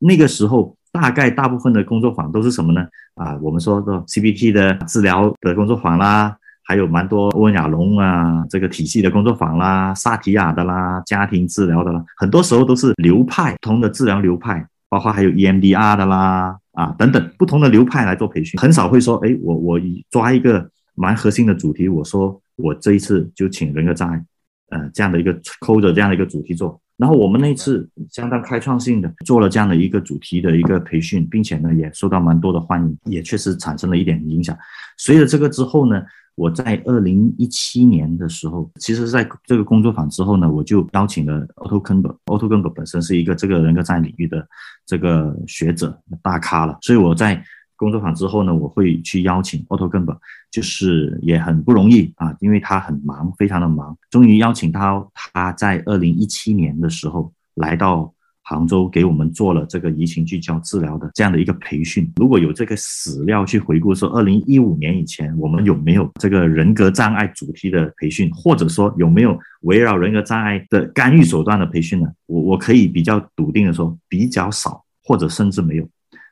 [0.05, 2.85] 那个时候，大概大部分的工作坊都是什么呢？
[3.15, 24.23] 啊，我们说的 CBT 的治疗的工作坊啦，还有蛮多欧文亚龙啊这个体系的工作坊啦，萨提亚的啦，家庭治疗的啦，很多时候都是流派不同的治疗流派，包括还有 EMDR 的啦，啊等等不同的流派来做培训，很少会说，哎，我我抓一个蛮核心的主题，我说我这一次就请人格障碍，
[24.69, 26.79] 呃这样的一个抠着这样的一个主题做。
[26.97, 34.57] 然后我们那次相当开创性的做了这样的一个主题的一个培训，并且呢也受到蛮多的欢迎，也确实产生了一点影响。
[34.97, 36.03] 随着这个之后呢，
[36.35, 44.47] 我在二零一七年的时候，其实在这个工作坊之后呢，我就邀请了 Otto k e n b e r Otto k e n b e r 本身是一个这个人格障碍领域的
[44.85, 47.43] 这个学者大咖了，所以我在。
[47.83, 50.15] 工作坊之后呢，我会去邀请 Otto g e m
[50.49, 53.97] 就是也很不容易啊，因为他很忙，非常的忙。
[54.09, 62.09] 终于邀请他，他在二零一七年的时候来到杭州，给我们做了这个移情聚焦治疗的这样的一个培训。
[62.17, 72.07] 如果有这个史料去回顾，说二零一五年以前我们有没有这个人格障碍主题的培训，或者说有没有围绕人格障碍的干预手段的培训呢？
[72.27, 75.87] 我我可以比较笃定的说，比较少，或者甚至没有。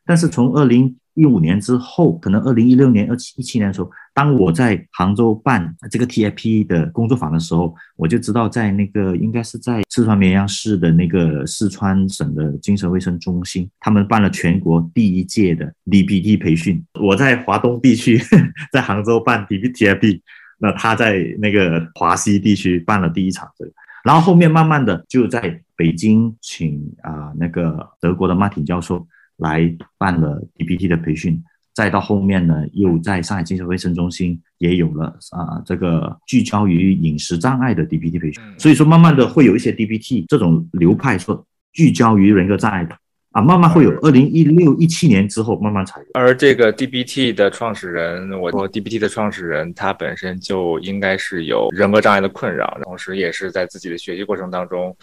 [0.06, 16.84] 但是从二零一五年之后，可能二零一六年、二七一七年的时候，当我在杭州办这个 TIP 的工作坊的时候，我就知道在那个应该是在四川绵阳市的那个四川省的精神卫生中心，他们办了全国第一届的 DPT 培训。
[17.00, 18.18] 我在华东地区，
[18.72, 20.22] 在杭州办 DPTIP
[20.60, 23.72] 那他在那个华西地区办了第一场这个，
[24.06, 29.06] 然后后面慢慢的就在北京请啊那个德国的马汀教授。
[29.38, 38.44] 来办了 DPT 的培训，再到后面呢，又在上海精神卫生中心也有了啊，这个聚焦于饮食障碍的 DPT 培训。
[38.58, 42.96] 所以说，慢慢的会有一些 DPT 这种流派说聚焦于人格障碍的
[43.32, 43.92] 啊，慢慢会有。
[44.02, 46.08] 二零一六一七年之后，慢慢才有。
[46.14, 54.96] 而这个 DBT 的创始人，我说 DBT 的创始人，他本身就应该是有人格障碍的困扰，同时也是在自己的学习过程当中，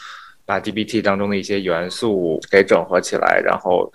[0.44, 3.90] 把 DBT 当中的一些元素给整合起来，然后。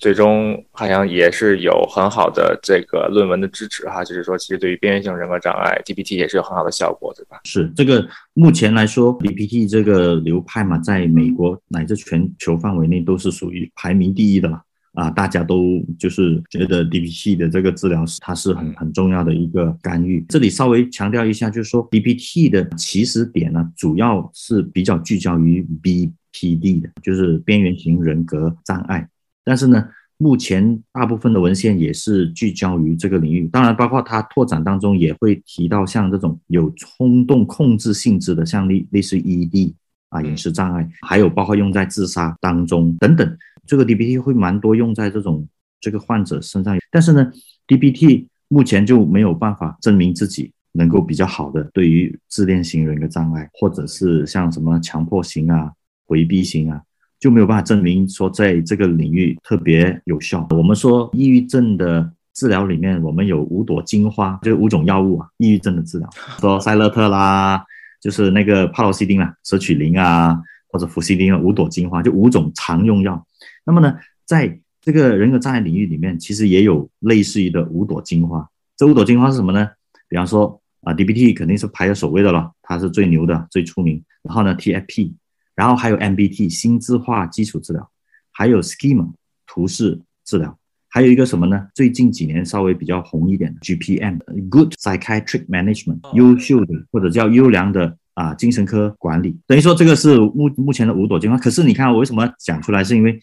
[0.00, 7.38] 最终好像也是有很好的这个论文的支持哈，就是说其实对于边缘性人格障碍 DPT 也是有很好的效果，对吧？
[7.44, 14.62] 是这个目前来说 DPT 这个流派嘛，在美国乃至全球范围内都是属于排名第一的了
[14.94, 15.10] 啊！
[15.10, 20.24] 大家都就是觉得 DPT 的这个治疗是它是很很重要的一个干预。
[20.30, 29.06] 这里稍微强调一下，就是说 DPT 的起始点呢，主要是比较聚焦于 BPD 的，就是边缘型人格障碍。
[29.44, 39.72] 但是呢，目前大部分的文献也是聚焦于这个领域，当然包括它拓展当中也会提到像这种有冲动控制性质的，像类类似 ED
[40.10, 45.48] 啊饮食障碍，还有包括用在自杀当中等等，这个 DBT 会蛮多用在这种
[45.80, 46.76] 这个患者身上。
[46.90, 47.32] 但是呢
[47.66, 55.72] ，DBT 目前就没有办法证明自己能够比较好的对于自恋型人格障碍，或者是像什么强迫型啊、
[56.06, 56.82] 回避型啊。
[57.20, 60.46] 就没有办法证明说在这个领域特别有效。
[60.50, 66.08] 我们说抑郁症的治疗里面，我们有五朵金花，就是五种药物啊，抑郁症的治疗，
[66.40, 67.62] 说塞勒特啦，
[68.00, 70.40] 就是那个帕罗西汀啦、舍曲林啊，
[70.72, 73.22] 或者氟西汀啊，五朵金花就五种常用药。
[73.66, 73.94] 那么呢，
[74.24, 78.48] 在这个人格障碍领域里面，其实也有类似于的五朵金花。
[78.78, 79.68] 这五朵金花是什么呢？
[80.08, 84.02] 比方说啊，DBT 肯定是排在首位的了，它是最牛的、最出名。
[84.22, 85.12] 然后呢，TFP。
[85.60, 87.86] 然后还有 MBT 心智化基础治疗，
[88.32, 89.12] 还有 Schema
[89.46, 90.58] 图示治疗，
[90.88, 91.68] 还有一个什么呢？
[91.74, 94.16] 最近几年稍微比较红一点的 GPM
[94.48, 99.36] Good Psychiatric Management 优秀的或者叫优良的啊精神科管理。
[99.46, 101.36] 等于说这个是目目前的五朵金花。
[101.36, 102.82] 可是你看我为什么讲出来？
[102.82, 103.20] 是因为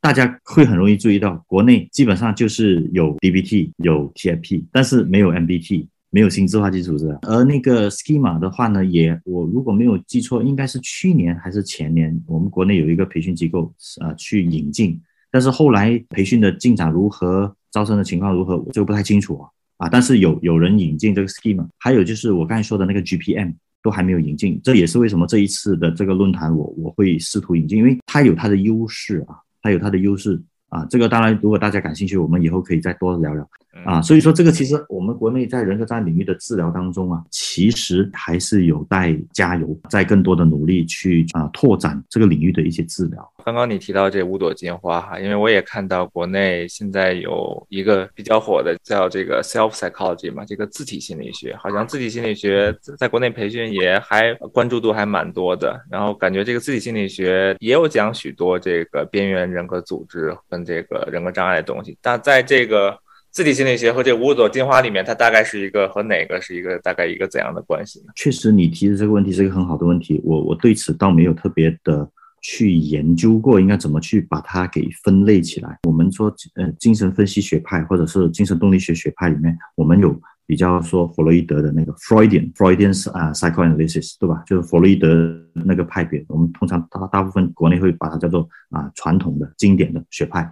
[0.00, 7.18] 大家会很容易注意到，国内基本上就是有 DBT、有 TFP，但是没有 MBT，没有心智化基础是吧。
[7.22, 15.00] 而那个 Schema 的话呢，也我如果没有记错，应该是去年还是前年，我们国内有一个培训机构啊去引进，
[15.30, 19.48] 但是后来培训的进展如何，招生的情况如何，我就不太清楚啊。
[19.78, 23.52] 啊，但是有有人引进这个 Schema，还有就是我刚才说的那个 GPM。
[23.82, 30.38] 都还没有引进，这也是为什么这一次的这个论坛我我会试图引进，因为它有它的优势啊，它有它的优势
[30.68, 30.84] 啊。
[30.84, 33.42] 这个当然，如果大家感兴趣，我们以后可以再多聊聊
[33.84, 34.00] 啊。
[34.02, 43.32] 所以说，这个其实我们国内在人格障碍领域的治疗当中啊，其实还是有待加油，在更多的努力去啊拓展这个领域的一些治疗。
[43.44, 55.80] 刚刚你提到这五朵金花哈，因为我也看到国内现在有一个比较火的叫这个 self psychology 嘛，这个自体心理学，好像自体心理学在国内培训也还关注度还蛮多的。
[55.90, 61.96] 然后感觉这个自体心理学也有讲许多这个边缘人格组织跟这个人格障碍的东西。
[62.02, 62.96] 但在这个
[63.32, 68.12] 自体心理学和这五朵金花里面，它大概是一个和哪个是一个大概一个怎样的关系呢？
[68.16, 72.10] 确实，你提的这个问题是一个很好的问题，我我对此倒没有特别的。
[72.42, 75.78] 去研究过应该怎么去把它给分类起来。
[75.86, 84.42] 我们说，呃，精神分析学派或者是精神动力学学派里面，我们有比较说弗洛伊德的那个 Freudian Freudian 啊 psychoanalysis，对吧？
[84.46, 86.24] 就是弗洛伊德那个派别。
[86.28, 90.48] 我们通常大大部分国内会把它叫做啊传统的经典的学派。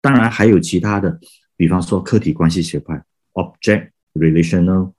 [0.00, 1.16] 当然还有其他的，
[1.56, 3.02] 比方说客体关系学派
[3.34, 4.92] Object Relational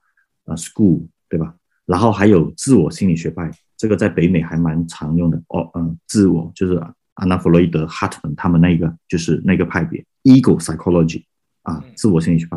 [0.44, 1.54] 啊 School，对吧？
[1.86, 3.50] 然后还有自我心理学派。
[3.76, 6.80] 这个在北美还蛮常用的哦，嗯，自我就是
[7.14, 11.24] 安娜弗洛伊德、哈特曼他们那个就是那个派别，ego psychology
[11.62, 12.56] 啊，自我心理学派。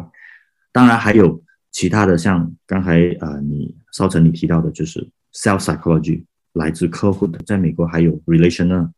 [0.71, 6.23] 当然还有其他的，像刚才呃你邵晨你提到的，就是 self psychology，
[6.53, 8.91] 来自客户的，在美国还有 relational，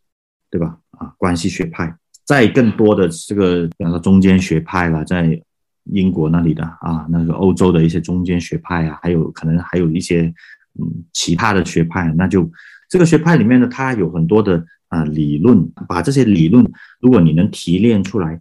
[0.52, 0.78] 对吧？
[0.91, 1.97] 啊，关系学派，
[2.30, 5.41] 在更多的这个比方说中间学派了，在
[5.86, 10.34] 英国那里的啊，那个欧洲的一些中间学派啊，还有可能还有一些。
[10.80, 12.49] 嗯，其他的学派，那就
[12.88, 16.63] 这个学派里面呢，它有很多的啊理论，把这些理论，
[17.01, 18.39] 如果你能提炼出来，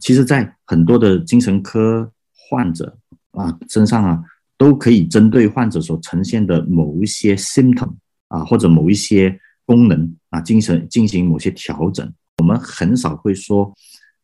[0.00, 2.98] 其实，在很多的精神科患者
[3.30, 4.22] 啊身上啊，
[4.58, 7.94] 都可以针对患者所呈现的某一些 symptom
[8.26, 12.12] 啊，或者某一些功能啊，精神进行某些调整。
[12.38, 13.72] 我们很少会说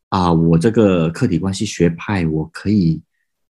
[0.09, 3.01] 啊，我这个客体关系学派，我可以，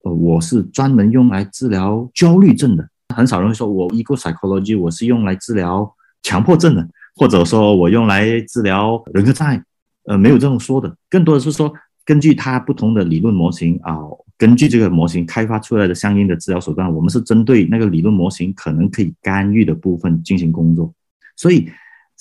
[0.02, 2.88] 呃，我是专门用来治疗焦虑症的。
[3.14, 9.62] 很少人会说，我 ego psychology 我是用来治疗强迫症的，或者说我用来治疗人格障碍，
[10.06, 11.72] 呃，没有这种说的，更多的是说
[12.04, 13.98] 根据它不同的理论模型啊，
[14.38, 20.92] 根据这个模型开发出来的相应的治疗手段，我们是针对那个理论模型可能可以干预的部分进行工作。
[21.36, 21.68] 所以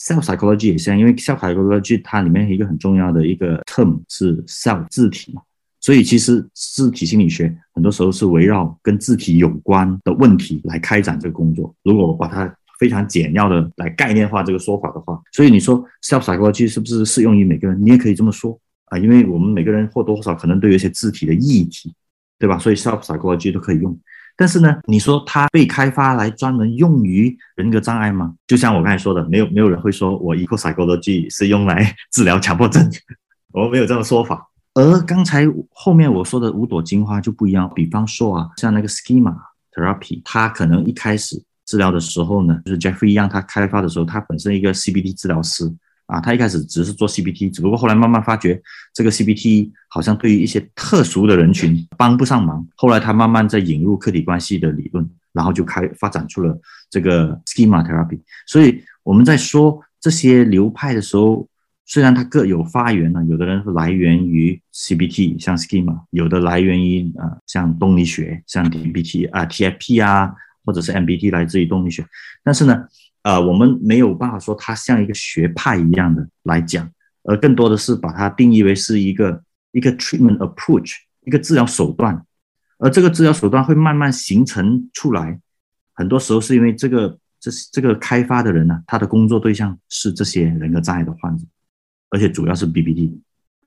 [0.04, 5.42] self psychology 也像，因为 self psychology 它里面一个很重要的一个 term 是 self 字体嘛。
[5.80, 11.76] 所以，其实字体心理学很多时候是围绕跟字体有关的问题来开展这个工作。
[11.84, 17.78] 如果我把它非常简要的来概念化这个说法的话，所以你说 self psychology 是不是适用于每个人？
[17.86, 21.94] 你也可以这么说啊，因为我们每个人或多或少可能都有一些字体的议题，
[22.40, 22.58] 对吧？
[22.58, 23.98] 所以 self psychology 都可以用。
[24.36, 28.34] 但是呢，你说它被开发来专门用于人格障碍吗？
[28.48, 32.90] 就像我刚才说的，没有没有人会说我 eco psychology 是用来治疗强迫症，
[33.54, 34.50] 我们没有这种说法。
[34.76, 39.36] 而刚才后面我说的五朵金花就不一样，比方说啊，像那个 schema
[39.72, 45.72] therapy，它可能一开始治疗的时候呢，就是 Jeffrey 让，他开发的时候，他本身一个 CBT 治疗师
[46.06, 48.62] 啊，他一开始只是做 CBT，只不过后来慢慢发觉
[48.94, 58.20] 这个 CBT 好像对于一些特殊的人群帮不上忙，后来他慢慢在引入客体关系的理论，然后就开发展出了这个 schema therapy。
[58.48, 61.48] 所以我们在说这些流派的时候。
[61.86, 70.34] 虽然它各有发源呢，有的人来源于 CBT，像 Schema；有的来源于啊，像动力学，像 DBT 啊、TFP 啊，
[70.64, 72.04] 或者是 MBT 来自于动力学。
[72.42, 72.88] 但是呢，
[73.24, 76.90] 呃，我们没有办法说它像一个学派一样的来讲，
[77.24, 82.26] 而更多的是把它定义为是一个一个 treatment approach，一个治疗手段。
[82.80, 85.40] 而这个治疗手段会慢慢形成出来，
[85.94, 91.46] 很多时候是因为这个这这个开发的人呢，他的工作对象是这些人格障碍的患者。
[92.10, 93.12] 而且主要是 BBT，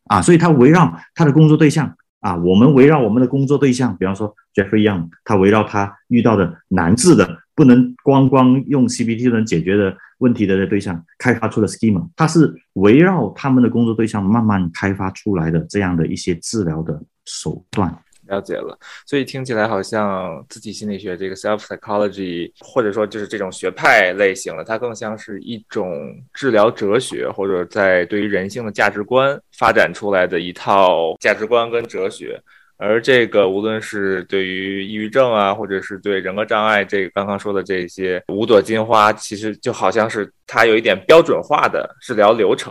[0.05, 1.97] 啊，所以他围绕他的工作对象
[2.27, 17.97] 啊，我们围绕我们的工作对象，比方说 Jeffrey Young，他围绕他遇到的难治的、不能光光用 CBT 能解决的问题的对象，开发出了 Schema，他是围绕他们的工作对象慢慢开发出来的这样的一些治疗的手段。
[18.29, 32.41] 了解了，所以听起来好像自体心理学这个 self psychology，或者说就是这种学派类型的，它更像是一种治疗哲学，或者在对于人性的价值观发展出来的一套价值观跟哲学。
[32.79, 42.71] 而这个无论是对于抑郁症啊，或者是对人格障碍，这个刚刚说的这些五朵金花，其实就好像是它有一点标准化的治疗流程。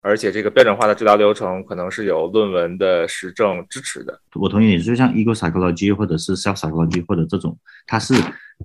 [0.00, 4.20] 而且这个标准化的治疗流程可能是有论文的实证支持的。
[4.34, 8.14] 我同意你，就像 ego psychology 或者是 self psychology 或者这种，它是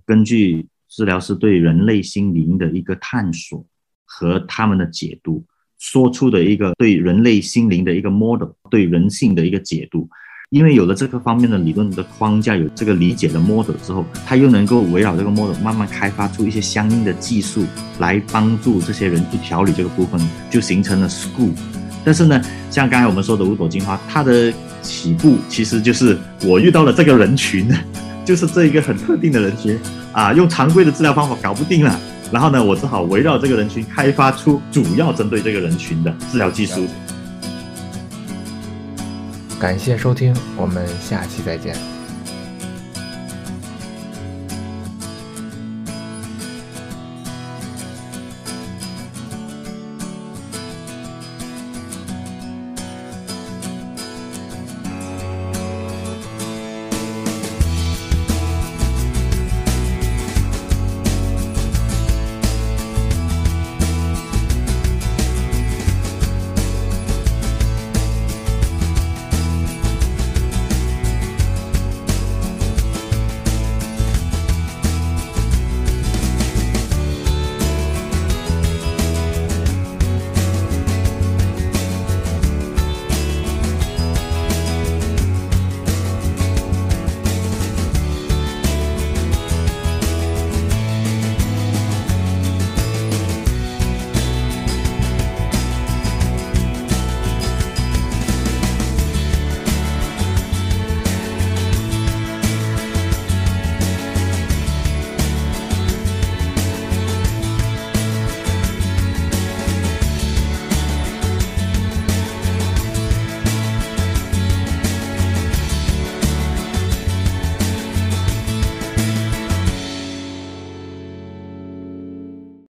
[0.05, 3.65] 根据治疗师对人类心灵的一个探索
[4.05, 5.43] 和他们的解读，
[5.79, 10.07] 说出的一个对人类心灵的一个 model，对人性的一个解读。
[10.53, 17.65] 因为有了这个方面的理论的框架，有这个理解的 model 之后，他又能够围绕这个 model 慢慢开发出一些相应的技术
[17.97, 21.49] 来帮助这些人去调理这个部分，就形成了 school。
[22.05, 22.39] 但是呢，
[22.69, 27.67] 像刚才我们说的五朵金花，它的起步其实就是我遇到了这个人群，
[28.23, 29.75] 就是这一个很特定的人群
[30.11, 31.99] 啊，用常规的治疗方法搞不定了，
[32.31, 36.85] 然后呢，我只好围绕这个人群开发出主要针对这个人群的治疗技术。
[39.63, 41.73] 感谢收听，我们下期再见。